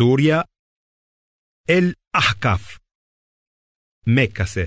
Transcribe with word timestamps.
Surja 0.00 0.38
El 1.76 1.86
Ahkaf 2.22 2.62
Mekase 4.04 4.64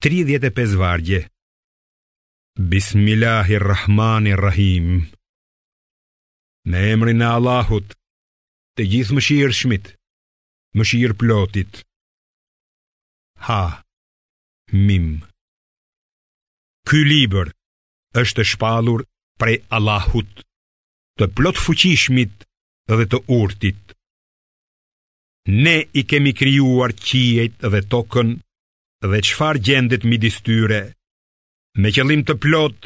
35 0.00 0.74
vargje 0.82 1.20
Bismillahirrahmanirrahim 2.74 4.86
Me 6.72 6.80
emrin 6.92 7.20
e 7.24 7.26
Allahut 7.38 7.88
Të 8.76 8.82
gjithë 8.92 9.14
më 9.16 9.20
shirë 9.30 9.56
shmit 9.62 9.86
Më 10.78 10.82
shirë 10.92 11.18
plotit 11.24 11.72
Ha 13.48 13.62
Mim 14.86 15.08
Ky 16.86 17.00
liber 17.10 17.46
është 18.22 18.42
shpalur 18.52 19.00
prej 19.42 19.56
Allahut 19.80 20.32
Të 21.18 21.24
plot 21.38 21.56
fuqishmit 21.66 22.34
dhe 22.98 23.06
të 23.10 23.18
urtit. 23.38 23.82
Ne 25.64 25.74
i 25.94 26.02
kemi 26.10 26.32
krijuar 26.40 26.92
qiejt 27.06 27.60
dhe 27.74 27.80
tokën 27.94 28.30
dhe 29.10 29.18
çfarë 29.28 29.62
gjendet 29.66 30.02
midis 30.10 30.40
tyre, 30.46 30.80
me 31.80 31.88
qëllim 31.94 32.22
të 32.28 32.34
plot 32.44 32.78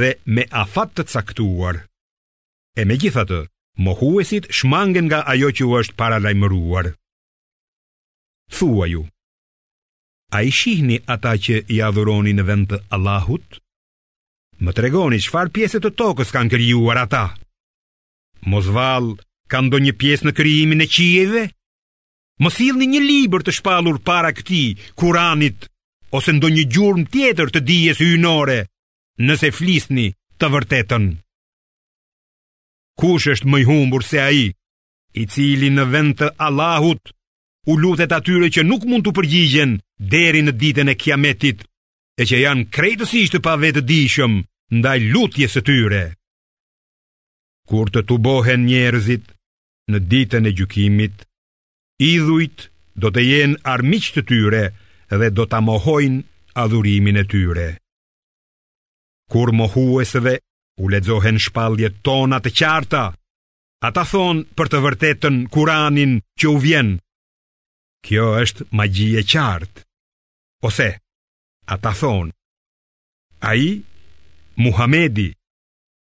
dhe 0.00 0.10
me 0.36 0.44
afat 0.62 0.90
të 0.96 1.04
caktuar. 1.12 1.76
E 2.76 2.82
megjithatë, 2.90 3.40
mohuesit 3.86 4.44
shmangen 4.56 5.06
nga 5.10 5.20
ajo 5.32 5.48
që 5.56 5.62
u 5.68 5.72
është 5.80 5.96
para 6.00 6.18
lajmëruar. 6.24 6.86
Thuaju 8.56 9.04
A 10.36 10.42
i 10.42 10.50
shihni 10.58 10.96
ata 11.14 11.32
që 11.44 11.54
i 11.70 11.76
adhuroni 11.88 12.32
në 12.36 12.44
vend 12.48 12.66
të 12.72 12.76
Allahut? 12.96 13.46
Më 14.62 14.72
tregoni 14.76 15.18
që 15.22 15.32
farë 15.34 15.52
pjeset 15.54 15.82
të 15.84 15.92
tokës 16.00 16.32
kanë 16.34 16.52
kërjuar 16.52 16.98
ata? 17.04 17.24
Mosval 18.44 19.16
ka 19.48 19.62
ndonjë 19.62 19.94
pjesë 20.00 20.26
në 20.28 20.34
krijimin 20.36 20.82
e 20.84 20.88
qieve? 20.90 21.42
Mos 22.42 22.58
jilni 22.60 22.88
një 22.90 23.00
libër 23.00 23.46
të 23.46 23.54
shpallur 23.58 24.00
para 24.04 24.34
këtij 24.36 24.76
Kuranit 25.00 25.70
ose 26.12 26.34
ndonjë 26.36 26.66
gjurmë 26.72 27.08
tjetër 27.12 27.48
të 27.52 27.60
dijes 27.66 28.00
hyjnore, 28.02 28.66
nëse 29.24 29.50
flisni 29.56 30.10
të 30.38 30.48
vërtetën. 30.52 31.06
Kush 33.00 33.26
është 33.34 33.48
më 33.50 33.58
i 33.62 33.68
humbur 33.68 34.04
se 34.06 34.20
ai, 34.22 34.42
i 35.20 35.24
cili 35.32 35.68
në 35.72 35.84
vend 35.92 36.14
të 36.20 36.30
Allahut 36.44 37.12
u 37.66 37.76
lutet 37.80 38.12
atyre 38.16 38.48
që 38.54 38.64
nuk 38.68 38.84
mund 38.88 39.04
të 39.04 39.12
përgjigjen 39.18 39.76
deri 40.12 40.44
në 40.46 40.52
ditën 40.60 40.92
e 40.92 40.98
Kiametit, 41.00 41.64
e 42.20 42.22
që 42.24 42.40
janë 42.46 42.68
krejtësisht 42.74 43.34
të 43.36 43.42
pavetë 43.46 43.82
ndaj 44.66 44.98
lutjes 45.12 45.52
së 45.54 45.60
tyre 45.66 46.15
kur 47.70 47.90
të 47.94 48.02
tubohen 48.10 48.64
njerëzit 48.68 49.26
në 49.90 49.98
ditën 50.12 50.48
e 50.50 50.54
gjykimit, 50.58 51.16
idhujt 52.14 52.68
do 53.02 53.10
të 53.14 53.22
jenë 53.30 53.60
armiqtë 53.74 54.14
të 54.22 54.26
tyre 54.30 54.62
dhe 55.20 55.28
do 55.38 55.44
të 55.52 55.60
mohojnë 55.68 56.22
adhurimin 56.62 57.20
e 57.22 57.24
tyre. 57.32 57.68
Kur 59.30 59.52
mohuesve 59.60 60.34
u 60.84 60.90
ledzohen 60.92 61.38
shpalje 61.44 61.90
tona 62.06 62.38
të 62.42 62.50
qarta, 62.58 63.04
ata 63.86 64.04
thonë 64.12 64.46
për 64.56 64.70
të 64.72 64.78
vërtetën 64.84 65.40
kuranin 65.54 66.14
që 66.40 66.46
u 66.54 66.56
vjenë. 66.66 66.96
Kjo 68.06 68.26
është 68.42 68.66
magji 68.78 69.08
e 69.20 69.24
qartë. 69.32 69.82
Ose, 70.68 70.88
ata 71.74 71.90
thonë, 72.02 72.32
a 73.48 73.50
i, 73.58 73.68
Muhamedi, 74.56 75.28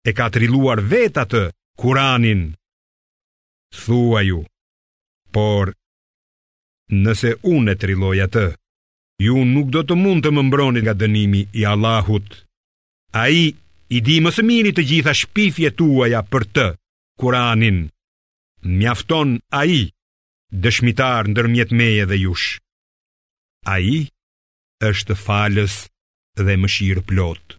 e 0.09 0.13
ka 0.19 0.27
triluar 0.35 0.83
vetë 0.93 1.21
atë 1.25 1.43
kuranin. 1.81 2.43
Thua 3.75 4.21
ju, 4.23 4.43
por, 5.35 5.73
nëse 7.05 7.33
unë 7.55 7.73
e 7.75 7.79
triloj 7.83 8.17
atë, 8.29 8.45
ju 9.25 9.41
nuk 9.49 9.73
do 9.75 9.81
të 9.87 9.97
mund 10.03 10.23
të 10.25 10.35
më 10.37 10.43
mbronit 10.49 10.85
nga 10.85 10.95
dënimi 11.03 11.43
i 11.61 11.65
Allahut. 11.73 12.29
A 13.23 13.27
i, 13.33 13.45
i 13.89 13.99
di 14.07 14.19
së 14.37 14.43
miri 14.47 14.75
të 14.77 14.85
gjitha 14.91 15.13
shpifje 15.21 15.71
tuaja 15.81 16.21
për 16.31 16.43
të 16.55 16.67
kuranin. 17.21 17.79
Mjafton 18.77 19.41
a 19.61 19.65
i, 19.79 19.93
dëshmitar 20.63 21.29
në 21.29 21.35
dërmjet 21.37 21.71
meje 21.81 22.05
dhe 22.11 22.17
jush. 22.25 22.49
A 23.75 23.81
i, 23.81 23.99
është 24.91 25.15
falës 25.25 25.75
dhe 26.37 26.55
mëshirë 26.61 27.03
plotë. 27.09 27.59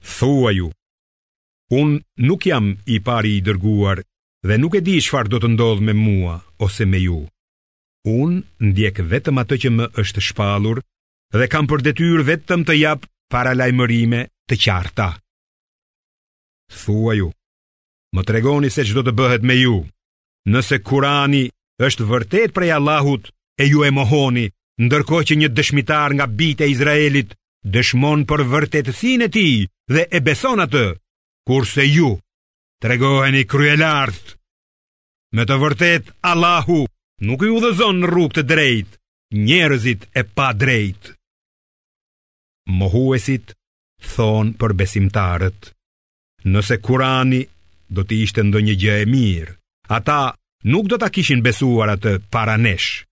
Thua 0.00 0.50
ju, 0.52 0.70
unë 1.72 2.00
nuk 2.26 2.46
jam 2.48 2.72
i 2.90 2.96
pari 3.04 3.36
i 3.38 3.42
dërguar 3.44 4.00
dhe 4.48 4.56
nuk 4.58 4.74
e 4.78 4.80
di 4.80 4.96
shfar 5.04 5.28
do 5.28 5.38
të 5.40 5.52
ndodhë 5.52 5.84
me 5.86 5.92
mua 5.94 6.36
ose 6.64 6.86
me 6.88 7.00
ju. 7.04 7.20
Unë 8.08 8.70
ndjek 8.70 9.02
vetëm 9.10 9.38
atë 9.42 9.56
që 9.62 9.68
më 9.76 9.84
është 10.00 10.24
shpalur 10.30 10.80
dhe 11.36 11.46
kam 11.52 11.68
për 11.68 11.84
detyr 11.88 12.24
vetëm 12.28 12.64
të 12.64 12.78
japë 12.80 13.10
para 13.30 13.52
lajmërime 13.54 14.24
të 14.48 14.54
qarta. 14.64 15.08
Thua 16.72 17.12
ju, 17.18 17.28
më 18.16 18.24
tregoni 18.24 18.70
se 18.72 18.86
që 18.88 18.96
do 18.96 19.02
të 19.04 19.14
bëhet 19.20 19.42
me 19.46 19.56
ju, 19.60 19.76
nëse 20.48 20.80
kurani 20.86 21.44
është 21.86 22.08
vërtet 22.10 22.54
prej 22.56 22.72
Allahut 22.78 23.28
e 23.62 23.68
ju 23.68 23.84
e 23.86 23.90
mohoni, 23.90 24.46
ndërko 24.84 25.20
që 25.28 25.34
një 25.42 25.48
dëshmitar 25.52 26.14
nga 26.16 26.26
bite 26.26 26.64
Izraelit 26.72 27.36
Dëshmon 27.68 28.22
për 28.24 28.40
vërtetësinë 28.48 29.26
e 29.28 29.32
tij 29.36 29.54
dhe 29.92 30.06
e 30.16 30.20
beson 30.24 30.62
atë. 30.64 30.84
Kurse 31.46 31.84
ju 31.84 32.14
tregoheni 32.80 33.42
kryelart. 33.44 34.16
kryelartë, 34.16 34.36
me 35.36 35.42
të 35.44 35.56
vërtetë 35.60 36.12
Allahu 36.30 36.78
nuk 37.28 37.42
i 37.44 37.50
udhëzon 37.52 38.00
në 38.00 38.08
rrugë 38.08 38.36
të 38.38 38.42
drejtë 38.52 38.96
njerëzit 39.48 40.06
e 40.16 40.22
pa 40.36 40.48
drejtë. 40.56 41.12
Mohuesit 42.80 43.52
thonë 44.14 44.56
për 44.60 44.72
besimtarët, 44.80 45.72
nëse 46.48 46.80
Kurani 46.80 47.42
do 47.92 48.00
të 48.04 48.20
ishte 48.24 48.40
ndonjë 48.46 48.74
gjë 48.80 48.96
e 49.04 49.06
mirë, 49.12 49.52
ata 49.92 50.32
nuk 50.64 50.88
do 50.88 50.96
ta 50.98 51.08
kishin 51.12 51.44
besuar 51.44 51.92
atë 51.92 52.16
para 52.32 52.56
nesh. 52.56 53.04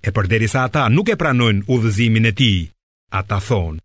E 0.00 0.08
përderisa 0.08 0.64
ata 0.64 0.88
nuk 0.88 1.08
e 1.12 1.18
pranojnë 1.20 1.66
udhëzimin 1.68 2.30
e 2.32 2.32
tij 2.40 2.70
ata 3.10 3.38
thonë, 3.48 3.80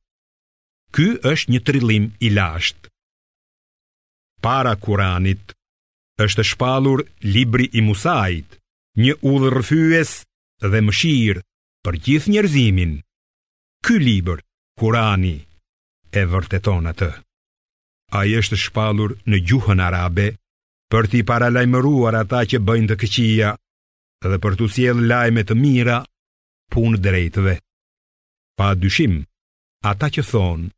Ky 0.96 1.06
është 1.28 1.52
një 1.52 1.60
trilim 1.68 2.06
i 2.24 2.30
lashtë. 2.32 2.88
Para 4.46 4.76
kuranit, 4.86 5.52
është 6.26 6.46
shpalur 6.54 7.02
libri 7.36 7.68
i 7.76 7.82
Musait, 7.84 8.48
një 8.96 9.16
udhërfyës 9.32 10.14
dhe 10.72 10.80
mëshirë 10.88 11.42
për 11.84 11.98
gjithë 12.06 12.32
njerëzimin. 12.36 12.94
Ky 13.86 14.00
libër, 14.08 14.40
kurani, 14.80 15.36
e 16.20 16.24
vërteton 16.32 16.88
atë. 16.94 17.12
A 18.16 18.24
është 18.40 18.62
shpalur 18.64 19.18
në 19.28 19.42
gjuhën 19.50 19.84
arabe, 19.90 20.30
për 20.92 21.12
ti 21.12 21.26
para 21.28 21.52
lajmëruar 21.52 22.22
ata 22.24 22.46
që 22.48 22.64
bëjnë 22.68 22.88
të 22.94 22.98
këqia, 23.04 23.52
dhe 24.32 24.38
për 24.44 24.56
të 24.58 24.72
sjellë 24.78 25.08
lajme 25.12 25.44
të 25.44 25.60
mira 25.66 26.00
punë 26.72 27.04
drejtëve 27.04 27.60
Pa 28.56 28.72
dyshim, 28.80 29.14
ata 29.92 30.08
që 30.16 30.24
thonë, 30.32 30.70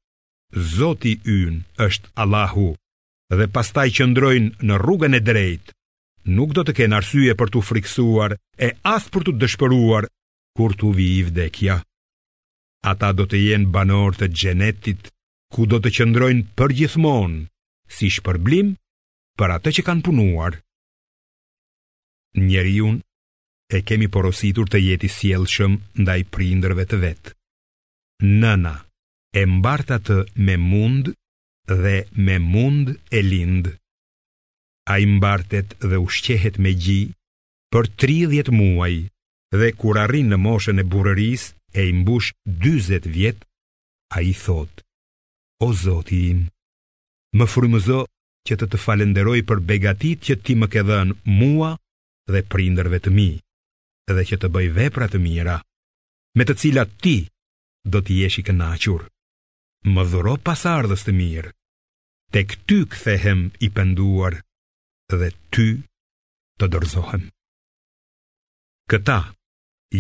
Zoti 0.76 1.12
ynë 1.34 1.60
është 1.86 2.10
Allahu, 2.24 2.68
dhe 3.38 3.46
pastaj 3.54 3.88
që 3.98 4.08
ndrojnë 4.14 4.66
në 4.68 4.78
rrugën 4.84 5.18
e 5.18 5.22
drejtë, 5.30 5.74
nuk 6.38 6.56
do 6.58 6.64
të 6.66 6.74
kenë 6.80 6.98
arsye 7.00 7.36
për 7.40 7.52
të 7.54 7.62
friksuar 7.70 8.34
e 8.68 8.72
asë 8.94 9.12
për 9.14 9.28
të 9.28 9.36
dëshpëruar 9.44 10.10
kur 10.58 10.74
të 10.80 10.90
vi 10.98 11.06
i 11.20 11.22
vdekja. 11.28 11.78
Ata 12.92 13.12
do 13.20 13.28
të 13.30 13.44
jenë 13.46 13.70
banor 13.76 14.16
të 14.18 14.32
gjenetit, 14.40 15.12
ku 15.54 15.70
do 15.70 15.78
të 15.84 15.94
qëndrojnë 16.00 16.48
për 16.58 16.74
gjithmonë, 16.82 17.46
si 17.98 18.10
shpërblim 18.18 18.74
për 19.38 19.54
atë 19.60 19.76
që 19.78 19.86
kanë 19.92 20.06
punuar. 20.10 20.58
Njeriun 22.50 23.00
e 23.78 23.84
kemi 23.88 24.08
porositur 24.16 24.66
të 24.72 24.82
jeti 24.90 25.12
sielshëm 25.20 25.78
ndaj 26.02 26.22
prindrëve 26.36 26.88
të 26.94 27.04
vetë 27.08 27.37
nëna, 28.24 28.72
e 29.38 29.44
mbartatë 29.46 30.16
me 30.46 30.56
mund 30.58 31.12
dhe 31.68 31.98
me 32.16 32.38
mund 32.40 32.94
e 33.12 33.20
lind. 33.22 33.68
A 34.90 34.96
i 35.00 35.06
mbartet 35.06 35.76
dhe 35.84 36.00
ushqehet 36.00 36.58
me 36.64 36.72
gji 36.80 37.02
për 37.74 37.90
30 38.02 38.50
muaj 38.56 38.96
dhe 39.52 39.72
kur 39.78 40.00
arrin 40.00 40.32
në 40.32 40.38
moshën 40.46 40.80
e 40.80 40.88
burëris 40.92 41.44
e 41.78 41.82
i 41.90 41.94
mbush 42.02 42.32
20 42.66 43.06
vjet, 43.16 43.44
a 44.16 44.22
i 44.24 44.32
thot, 44.34 44.72
o 45.60 45.68
zoti 45.76 46.22
im, 46.32 46.46
më 47.38 47.46
frumëzo 47.52 48.00
që 48.48 48.54
të 48.56 48.66
të 48.72 48.78
falenderoj 48.80 49.42
për 49.50 49.60
begatit 49.68 50.24
që 50.24 50.36
ti 50.44 50.56
më 50.56 50.68
ke 50.72 50.82
dhenë 50.88 51.18
mua 51.42 51.74
dhe 52.32 52.42
prinderve 52.48 53.02
të 53.04 53.12
mi, 53.12 53.30
dhe 54.08 54.24
që 54.30 54.40
të 54.40 54.48
bëj 54.56 54.68
vepra 54.80 55.12
të 55.12 55.20
mira, 55.20 55.58
me 56.38 56.48
të 56.48 56.56
cilat 56.64 56.94
ti 57.04 57.18
do 57.94 58.02
të 58.04 58.14
jesh 58.22 58.38
i 58.42 58.44
kënaqur. 58.48 59.04
Më 59.94 60.04
dhuro 60.12 60.34
pasardhës 60.50 61.06
të 61.08 61.14
mirë. 61.22 61.54
Tek 62.36 62.58
ty 62.68 62.78
kthehem 62.92 63.42
i 63.66 63.70
penduar 63.78 64.36
dhe 65.14 65.30
ty 65.56 65.68
të 66.60 66.66
dorëzohem. 66.74 67.24
Këta 68.92 69.18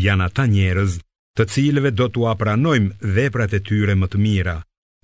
janë 0.05 0.25
ata 0.27 0.45
njerëz 0.55 0.93
të 1.39 1.43
cilëve 1.53 1.91
do 1.99 2.07
t'u 2.11 2.27
apranojmë 2.33 3.13
veprat 3.17 3.55
e 3.57 3.63
tyre 3.69 3.95
më 3.99 4.07
të 4.11 4.21
mira 4.25 4.57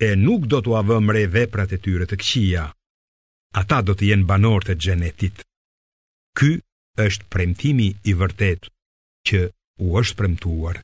e 0.07 0.09
nuk 0.25 0.49
do 0.51 0.59
t'u 0.63 0.75
avëm 0.81 1.11
re 1.15 1.23
veprat 1.37 1.71
e 1.77 1.79
tyre 1.85 2.07
të 2.09 2.17
këqia. 2.21 2.65
Ata 3.61 3.77
do 3.87 3.95
të 3.95 4.09
jenë 4.09 4.27
banorët 4.31 4.73
e 4.73 4.79
xhenetit. 4.83 5.37
Ky 6.37 6.51
është 7.07 7.27
premtimi 7.33 7.89
i 8.09 8.13
vërtet 8.19 8.67
që 9.31 9.45
u 9.85 9.95
është 10.01 10.17
premtuar. 10.19 10.81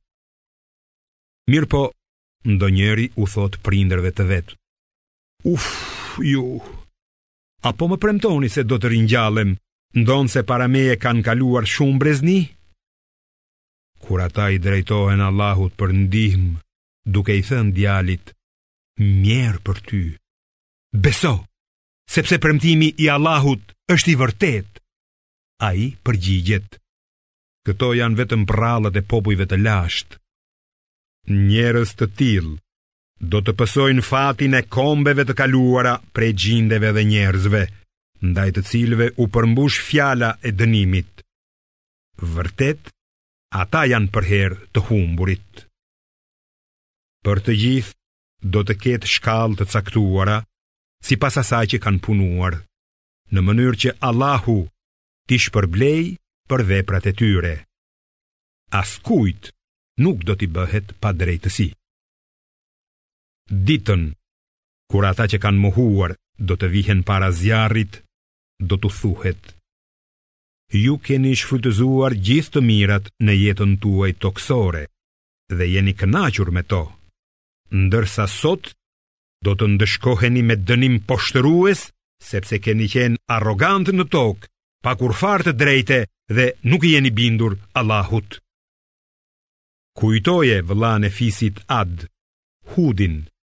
Mirë 1.49 1.65
po, 1.71 1.79
ndo 2.45 2.67
njeri 2.69 3.07
u 3.21 3.25
thot 3.33 3.55
prinderve 3.65 4.09
të 4.17 4.25
vetë. 4.31 4.55
Uf, 5.51 5.65
ju, 6.29 6.43
apo 7.69 7.87
më 7.89 7.97
premtoni 8.03 8.49
se 8.55 8.65
do 8.69 8.77
të 8.79 8.91
rinjallem, 8.93 9.55
ndonë 10.03 10.31
se 10.35 10.43
para 10.49 10.67
meje 10.73 10.99
kanë 11.05 11.23
kaluar 11.27 11.65
shumë 11.71 11.99
brezni? 12.03 12.37
Kur 14.05 14.21
ata 14.27 14.49
i 14.53 14.59
drejtohen 14.67 15.23
Allahut 15.25 15.73
për 15.79 15.95
ndihm, 16.03 16.45
duke 17.15 17.35
i 17.35 17.41
thënë 17.49 17.73
djalit, 17.77 18.35
mjerë 19.01 19.63
për 19.65 19.81
ty, 19.89 20.03
beso, 21.05 21.33
sepse 22.15 22.37
premtimi 22.45 22.91
i 23.05 23.09
Allahut 23.15 23.73
është 23.95 24.13
i 24.13 24.19
vërtet, 24.21 24.81
a 25.69 25.73
i 25.85 25.89
përgjigjet. 26.05 26.77
Këto 27.65 27.93
janë 27.97 28.17
vetëm 28.23 28.45
prallët 28.49 28.95
e 28.95 29.03
popujve 29.11 29.47
të 29.49 29.57
lashtë, 29.65 30.17
Njerës 31.29 31.91
të 31.93 32.05
tillë 32.17 32.57
do 33.33 33.41
të 33.45 33.53
pësojnë 33.61 34.03
fatin 34.05 34.55
e 34.59 34.63
kombeve 34.75 35.25
të 35.27 35.35
kaluara, 35.37 35.91
prej 36.17 36.29
gjindeve 36.41 36.89
dhe 36.95 37.03
njerëzve, 37.09 37.61
ndaj 38.29 38.47
të 38.55 38.61
cilëve 38.69 39.07
u 39.21 39.27
përmbush 39.35 39.77
fjala 39.89 40.31
e 40.41 40.51
dënimit. 40.61 41.21
Vërtet, 42.33 42.89
ata 43.61 43.83
janë 43.91 44.09
për 44.15 44.29
herë 44.31 44.57
të 44.73 44.85
humburit. 44.87 45.65
Për 47.27 47.43
të 47.45 47.57
gjithë 47.61 48.51
do 48.55 48.63
të 48.65 48.79
ketë 48.87 49.11
shkallë 49.17 49.59
të 49.59 49.69
caktuara, 49.75 50.37
pas 51.21 51.37
asaj 51.43 51.65
që 51.75 51.83
kanë 51.83 52.01
punuar, 52.05 52.55
në 53.31 53.39
mënyrë 53.43 53.77
që 53.83 53.93
Allahu 54.09 54.57
ti 55.27 55.37
shpërblej 55.39 56.15
për 56.49 56.63
veprat 56.73 57.05
e 57.11 57.13
tyre. 57.21 57.53
Askujt 58.83 59.51
nuk 60.03 60.19
do 60.27 60.33
t'i 60.39 60.47
bëhet 60.55 60.95
pa 61.03 61.09
drejtësi. 61.19 61.67
Ditën, 63.67 64.03
kur 64.91 65.03
ata 65.09 65.27
që 65.31 65.37
kanë 65.43 65.61
muhuar 65.63 66.15
do 66.49 66.55
të 66.57 66.69
vihen 66.73 67.01
para 67.09 67.31
zjarit, 67.35 67.99
do 68.69 68.77
t'u 68.79 68.89
thuhet. 68.99 69.41
Ju 70.83 70.95
keni 71.05 71.33
shfrytëzuar 71.39 72.13
gjithë 72.27 72.51
të 72.55 72.61
mirat 72.69 73.05
në 73.25 73.33
jetën 73.43 73.71
tuaj 73.81 74.11
toksore 74.21 74.83
dhe 75.49 75.65
jeni 75.73 75.93
kënaqur 75.97 76.51
me 76.53 76.61
to. 76.71 76.81
Ndërsa 77.73 78.27
sot 78.29 78.69
do 79.45 79.55
të 79.57 79.65
ndëshkoheni 79.75 80.43
me 80.45 80.59
dënim 80.69 80.99
poshtërues 81.09 81.83
sepse 82.29 82.61
keni 82.65 82.85
qenë 82.93 83.19
arrogant 83.37 83.89
në 83.89 84.05
tokë, 84.13 84.45
pa 84.85 84.93
kurfar 84.99 85.41
të 85.47 85.55
drejtë 85.61 85.99
dhe 86.37 86.45
nuk 86.69 86.85
i 86.87 86.93
jeni 86.95 87.09
bindur 87.19 87.57
Allahut 87.79 88.37
kujtoje 89.99 90.61
vëllane 90.67 91.09
fisit 91.11 91.57
Ad, 91.77 92.05
Hudin, 92.71 93.15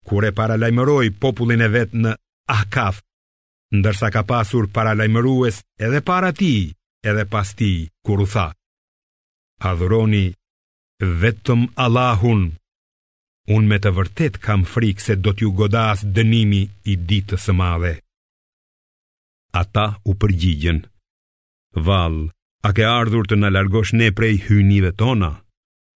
kur 0.08 0.24
e 0.24 0.30
paralajmëroi 0.38 1.10
popullin 1.22 1.60
e 1.66 1.68
vet 1.74 1.92
në 2.04 2.14
Akaf, 2.56 3.02
ndërsa 3.76 4.08
ka 4.14 4.22
pasur 4.30 4.70
paralajmërues 4.76 5.58
edhe 5.86 6.00
para 6.08 6.30
ti, 6.40 6.52
edhe 7.10 7.26
pas 7.32 7.50
ti, 7.58 7.68
kur 8.06 8.22
u 8.24 8.26
tha: 8.34 8.46
Adhuroni 9.70 10.24
vetëm 11.22 11.66
Allahun. 11.84 12.42
Unë 13.54 13.68
me 13.70 13.78
të 13.82 13.92
vërtet 13.98 14.38
kam 14.44 14.64
frikë 14.72 15.04
se 15.04 15.14
do 15.20 15.34
t'ju 15.36 15.50
godas 15.60 16.02
dënimi 16.16 16.62
i 16.92 16.96
ditës 17.08 17.46
së 17.48 17.54
madhe. 17.60 17.94
Ata 19.62 19.86
u 20.10 20.14
përgjigjen. 20.22 20.82
Val, 21.88 22.16
a 22.66 22.68
ke 22.76 22.86
ardhur 22.98 23.26
të 23.28 23.38
në 23.40 23.52
largosh 23.56 23.92
ne 24.00 24.10
prej 24.18 24.36
hynive 24.48 24.92
tona? 25.02 25.32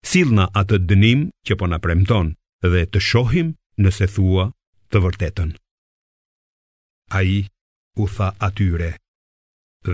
Silna 0.04 0.44
atë 0.60 0.78
dënim 0.90 1.22
që 1.48 1.56
po 1.60 1.66
na 1.72 1.78
premton 1.84 2.30
dhe 2.72 2.82
të 2.92 3.00
shohim 3.08 3.50
nëse 3.84 4.06
thua 4.16 4.44
të 4.92 5.00
vërtetën. 5.04 5.54
Ai 7.20 7.32
u 7.96 8.06
tha 8.16 8.28
atyre: 8.48 8.90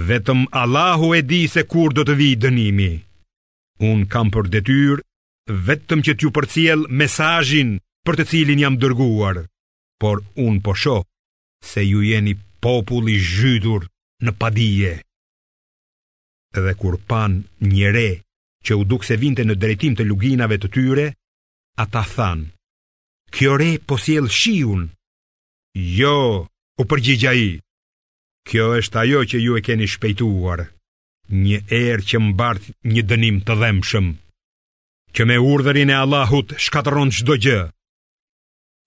Vetëm 0.08 0.40
Allahu 0.62 1.12
e 1.18 1.20
di 1.30 1.40
se 1.54 1.62
kur 1.72 1.94
do 1.94 2.02
të 2.06 2.16
vijë 2.20 2.40
dënimi. 2.44 2.90
Un 3.90 4.02
kam 4.12 4.32
për 4.34 4.50
detyrë 4.54 5.54
vetëm 5.68 6.02
që 6.06 6.16
t'ju 6.18 6.30
përcjell 6.36 6.84
mesazhin 7.02 7.70
për 8.06 8.18
të 8.20 8.26
cilin 8.32 8.62
jam 8.64 8.78
dërguar, 8.82 9.40
por 10.02 10.24
un 10.46 10.58
po 10.64 10.74
shoh 10.82 11.06
se 11.70 11.84
ju 11.90 12.02
jeni 12.10 12.34
popull 12.64 13.06
i 13.14 13.18
zhytur 13.32 13.86
në 14.26 14.34
padije. 14.42 14.94
Dhe 16.64 16.74
kur 16.82 16.98
pan 17.10 17.40
një 17.72 17.94
re 17.98 18.08
që 18.64 18.74
u 18.78 18.84
dukse 18.84 19.16
vinte 19.20 19.44
në 19.46 19.54
drejtim 19.62 19.94
të 19.96 20.06
luginave 20.08 20.58
të 20.60 20.70
tyre, 20.74 21.06
ata 21.82 22.02
thanë, 22.16 22.48
kjo 23.34 23.56
re 23.60 23.70
posiel 23.88 24.28
shiun, 24.28 24.88
jo, 26.00 26.16
u 26.80 26.84
përgjigja 26.88 27.32
i, 27.46 27.50
kjo 28.48 28.70
është 28.80 29.00
ajo 29.04 29.24
që 29.32 29.38
ju 29.44 29.56
e 29.60 29.64
keni 29.66 29.86
shpejtuar, 29.88 30.66
një 31.30 31.60
erë 31.68 32.06
që 32.08 32.20
mbart 32.30 32.70
një 32.90 33.02
dënim 33.10 33.38
të 33.46 33.54
dhemshëm, 33.62 34.08
që 35.14 35.22
me 35.26 35.38
urdhërin 35.52 35.90
e 35.92 36.00
Allahut 36.02 36.52
shkatëron 36.66 37.10
që 37.16 37.38
gjë, 37.46 37.60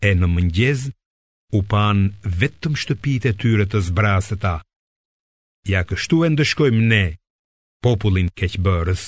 e 0.10 0.12
në 0.20 0.28
mëngjez, 0.36 0.88
u 1.58 1.60
pan 1.72 2.08
vetëm 2.42 2.76
shtëpite 2.82 3.34
tyre 3.42 3.66
të 3.70 3.82
zbrasëta, 3.90 4.56
ja 5.72 5.82
kështu 5.88 6.24
e 6.28 6.30
ndëshkojmë 6.36 6.88
ne, 6.92 7.04
popullin 7.84 8.30
keqëbërës, 8.40 9.04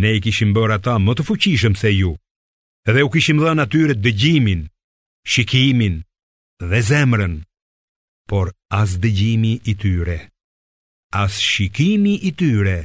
ne 0.00 0.10
i 0.16 0.20
kishim 0.24 0.50
bërë 0.56 0.76
ata 0.78 0.96
më 1.02 1.12
të 1.16 1.24
fuqishëm 1.28 1.74
se 1.80 1.90
ju, 1.94 2.12
dhe 2.94 3.02
u 3.06 3.10
kishim 3.14 3.38
dhënë 3.42 3.64
atyre 3.64 3.94
dëgjimin, 4.04 4.62
shikimin 5.30 5.96
dhe 6.70 6.78
zemrën, 6.90 7.34
por 8.30 8.46
as 8.80 8.90
dëgjimi 9.02 9.54
i 9.70 9.74
tyre, 9.82 10.18
as 11.22 11.34
shikimi 11.50 12.14
i 12.28 12.34
tyre, 12.40 12.78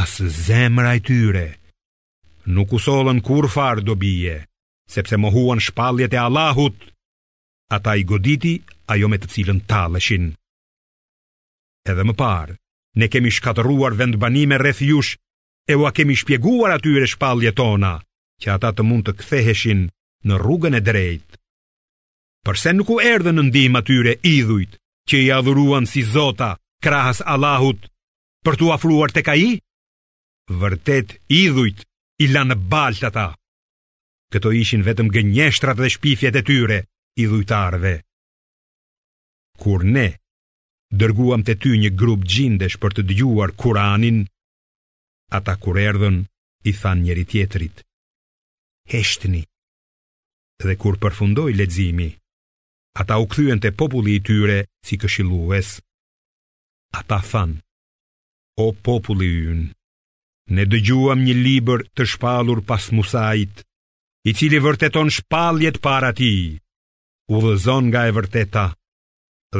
as 0.00 0.12
zemra 0.46 0.90
i 0.98 1.02
tyre, 1.10 1.46
nuk 2.54 2.68
u 2.76 2.78
kur 3.26 3.44
farë 3.56 3.82
do 3.88 3.94
bije, 4.02 4.36
sepse 4.94 5.14
mohuan 5.24 5.64
shpalljet 5.66 6.14
e 6.14 6.20
Allahut, 6.26 6.76
ata 7.76 7.92
i 8.00 8.02
goditi 8.10 8.54
ajo 8.92 9.08
me 9.10 9.18
të 9.18 9.28
cilën 9.32 9.60
taleshin. 9.70 10.26
Edhe 11.90 12.02
më 12.06 12.14
parë, 12.22 12.54
ne 13.00 13.06
kemi 13.12 13.30
shkatëruar 13.36 13.92
vendbanime 13.98 14.56
rreth 14.58 14.82
jush 14.90 15.12
e 15.72 15.74
ua 15.74 15.90
kemi 15.96 16.14
shpjeguar 16.20 16.70
atyre 16.76 17.06
shpalje 17.12 17.50
tona, 17.58 17.92
që 18.40 18.48
ata 18.56 18.70
të 18.76 18.82
mund 18.86 19.04
të 19.06 19.16
ktheheshin 19.20 19.80
në 20.26 20.34
rrugën 20.42 20.78
e 20.78 20.82
drejtë. 20.88 21.34
Përse 22.46 22.72
nuk 22.78 22.92
u 22.94 23.00
erdhe 23.02 23.32
në 23.34 23.42
ndim 23.48 23.78
atyre 23.80 24.14
idhujt, 24.32 24.78
që 25.10 25.16
i 25.26 25.30
adhuruan 25.34 25.86
si 25.90 26.02
Zota, 26.12 26.52
krahas 26.82 27.20
Allahut, 27.34 27.80
për 28.46 28.54
të 28.60 28.68
afruar 28.76 29.10
të 29.12 29.22
ka 29.26 29.34
i? 29.42 29.50
Vërtet 30.60 31.16
idhujt 31.34 31.82
i 32.22 32.30
lanë 32.30 32.54
balt 32.70 33.02
ata. 33.08 33.26
Këto 34.32 34.52
ishin 34.60 34.86
vetëm 34.86 35.10
gënjeshtrat 35.14 35.78
dhe 35.82 35.90
shpifjet 35.90 36.38
e 36.38 36.42
tyre, 36.46 36.78
idhujtarve. 37.22 37.94
Kur 39.58 39.82
ne, 39.82 40.06
dërguam 40.94 41.42
të 41.46 41.58
ty 41.62 41.74
një 41.82 41.90
grup 41.98 42.22
gjindesh 42.26 42.78
për 42.78 42.94
të 42.98 43.06
dëgjuar 43.10 43.54
Kuranin, 43.58 44.26
Ata 45.28 45.56
kur 45.62 45.74
erdhën, 45.88 46.16
i 46.70 46.72
than 46.80 46.98
njëri 47.04 47.24
tjetrit, 47.30 47.76
Heshtni 48.90 49.42
Dhe 50.62 50.76
kur 50.80 50.94
përfundoj 51.02 51.50
ledzimi, 51.58 52.08
ata 53.00 53.18
u 53.22 53.26
këthyën 53.30 53.58
të 53.60 53.72
populli 53.80 54.14
i 54.18 54.22
tyre 54.28 54.58
si 54.86 54.94
këshilues. 55.02 55.68
Ata 56.98 57.18
than, 57.30 57.52
o 58.64 58.66
populli 58.86 59.30
yn, 59.50 59.60
ne 60.56 60.64
dëgjuam 60.70 61.18
një 61.26 61.34
liber 61.46 61.82
të 61.96 62.06
shpalur 62.12 62.62
pas 62.68 62.84
musajt, 62.96 63.66
i 64.28 64.30
cili 64.38 64.62
vërteton 64.66 65.10
shpaljet 65.18 65.82
para 65.86 66.14
ti, 66.20 66.32
u 67.34 67.36
dhëzon 67.44 67.90
nga 67.90 68.06
e 68.08 68.14
vërteta 68.18 68.66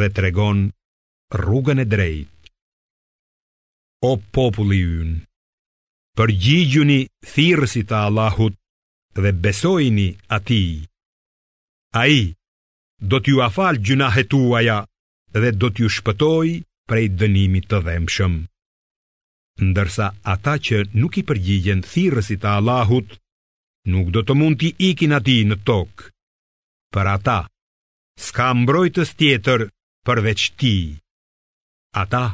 dhe 0.00 0.08
tregon 0.16 0.58
rrugën 1.44 1.82
e 1.85 1.87
drejt. 1.94 2.52
O 4.08 4.11
populli 4.37 4.80
ynë, 5.02 5.25
përgjigjuni 6.18 6.99
thirësit 7.35 7.88
të 7.90 7.96
Allahut 8.08 8.54
dhe 9.20 9.32
besojini 9.46 10.06
ati. 10.37 10.62
A 12.02 12.06
i, 12.12 12.20
do 13.11 13.18
t'ju 13.25 13.42
afal 13.46 13.76
gjuna 13.87 14.08
hetuaja 14.14 14.78
dhe 15.42 15.50
do 15.61 15.68
t'ju 15.75 15.88
shpëtoj 15.96 16.49
prej 16.90 17.06
dënimit 17.20 17.64
të 17.70 17.78
dhemshëm. 17.88 18.35
Ndërsa 19.68 20.06
ata 20.35 20.54
që 20.68 20.76
nuk 21.00 21.12
i 21.20 21.26
përgjigjen 21.28 21.80
thirësit 21.90 22.40
të 22.44 22.50
Allahut, 22.61 23.08
nuk 23.92 24.06
do 24.16 24.20
të 24.26 24.32
mund 24.40 24.56
t'i 24.61 24.70
ikin 24.90 25.16
ati 25.20 25.37
në 25.50 25.56
tokë. 25.68 26.08
Për 26.94 27.06
ata, 27.16 27.38
s'ka 28.25 28.46
mbrojtës 28.62 29.11
tjetër 29.20 29.61
përveç 30.08 30.40
ti. 30.61 30.76
Ata 32.04 32.25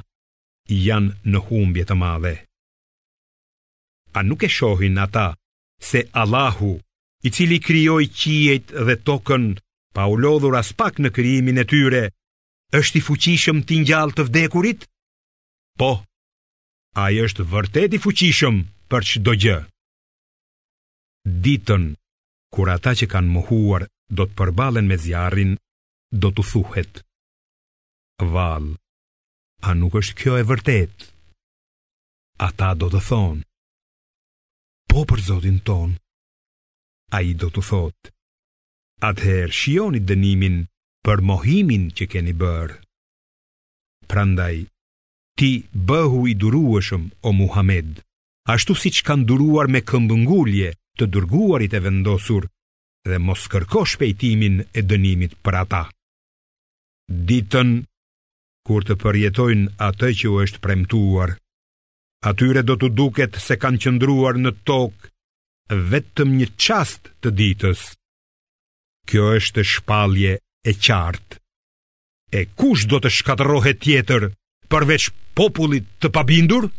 janë 0.87 1.13
në 1.33 1.41
humbje 1.51 1.85
të 1.91 1.95
madhe 2.05 2.37
a 4.13 4.21
nuk 4.29 4.43
e 4.43 4.49
shohin 4.57 4.97
ata 4.99 5.27
se 5.81 5.99
Allahu, 6.23 6.79
i 7.27 7.31
cili 7.37 7.59
krijoi 7.67 8.07
qiejt 8.19 8.67
dhe 8.87 8.95
tokën 9.09 9.45
pa 9.95 10.03
u 10.13 10.17
lodhur 10.23 10.55
as 10.63 10.69
pak 10.81 10.95
në 11.03 11.09
krijimin 11.17 11.63
e 11.63 11.69
tyre, 11.73 12.03
është 12.79 12.97
i 13.01 13.05
fuqishëm 13.09 13.59
ti 13.67 13.75
ngjall 13.81 14.11
të 14.15 14.23
vdekurit? 14.29 14.81
Po. 15.81 15.91
Ai 17.05 17.15
është 17.25 17.45
vërtet 17.53 17.91
i 17.97 18.03
fuqishëm 18.05 18.57
për 18.91 19.03
çdo 19.09 19.33
gjë. 19.43 19.59
Ditën 21.45 21.85
kur 22.55 22.69
ata 22.77 22.93
që 22.99 23.07
kanë 23.13 23.33
mohuar 23.37 23.83
do 24.17 24.23
të 24.29 24.35
përballen 24.39 24.87
me 24.89 24.97
zjarrin, 25.05 25.53
do 26.23 26.29
t'u 26.35 26.45
thuhet: 26.51 26.93
Val, 28.33 28.67
a 29.69 29.71
nuk 29.81 29.95
është 30.01 30.17
kjo 30.21 30.33
e 30.41 30.45
vërtetë? 30.51 31.09
Ata 32.49 32.71
do 32.81 32.89
të 32.93 33.01
thonë: 33.09 33.43
për 35.05 35.23
Zotin 35.27 35.59
ton. 35.67 35.95
A 37.13 37.21
i 37.23 37.35
do 37.35 37.51
të 37.53 37.63
thot, 37.69 38.11
atëherë 39.09 39.53
shioni 39.55 40.01
dënimin 40.07 40.63
për 41.05 41.21
mohimin 41.31 41.91
që 41.97 42.05
keni 42.13 42.35
bërë. 42.43 42.77
Prandaj, 44.09 44.67
ti 45.39 45.51
bëhu 45.73 46.25
i 46.31 46.35
durueshëm, 46.39 47.09
o 47.27 47.33
Muhammed, 47.37 48.01
ashtu 48.55 48.77
si 48.79 48.91
që 48.97 49.07
kanë 49.09 49.29
duruar 49.31 49.69
me 49.69 49.83
këmbëngulje 49.83 50.73
të 50.99 51.09
durguarit 51.15 51.75
e 51.75 51.81
vendosur 51.81 52.47
dhe 53.09 53.19
mos 53.19 53.49
kërko 53.53 53.85
shpejtimin 53.93 54.61
e 54.63 54.81
dënimit 54.87 55.37
për 55.45 55.55
ata. 55.65 55.83
Ditën, 57.29 57.73
kur 58.67 58.87
të 58.87 58.95
përjetojnë 59.03 59.73
atë 59.89 60.11
që 60.19 60.29
u 60.33 60.37
është 60.45 60.63
premtuar, 60.65 61.37
Atyre 62.23 62.63
do 62.63 62.77
të 62.79 62.89
duket 62.95 63.35
se 63.43 63.57
kanë 63.59 63.81
qëndruar 63.83 64.37
në 64.39 64.53
tokë 64.69 65.79
vetëm 65.93 66.37
një 66.39 66.47
qast 66.63 67.11
të 67.25 67.33
ditës. 67.41 67.81
Kjo 69.11 69.25
është 69.41 69.65
shpalje 69.73 70.37
e 70.71 70.75
qartë. 70.87 71.41
E 72.39 72.45
kush 72.61 72.87
do 72.93 73.01
të 73.03 73.11
shkatërohet 73.19 73.83
tjetër 73.85 74.29
përveç 74.71 75.11
popullit 75.37 75.91
të 76.03 76.13
pabindur? 76.19 76.71